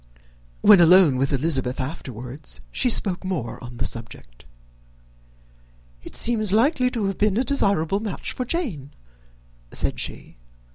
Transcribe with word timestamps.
When 0.61 0.79
alone 0.81 1.17
with 1.17 1.31
Elizabeth 1.31 1.79
afterwards, 1.79 2.59
she 2.71 2.89
spoke 2.89 3.23
more 3.23 3.63
on 3.63 3.77
the 3.77 3.85
subject. 3.85 4.45
"It 6.01 6.15
seems 6.15 6.51
likely 6.51 6.89
to 6.89 7.05
have 7.05 7.19
been 7.19 7.37
a 7.37 7.43
desirable 7.43 7.99
match 7.99 8.31
for 8.31 8.43
Jane," 8.43 8.95
said 9.71 9.99
she. 9.99 10.37